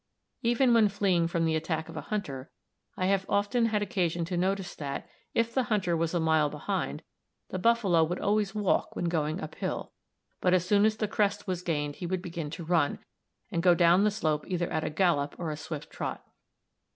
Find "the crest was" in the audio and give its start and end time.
10.97-11.61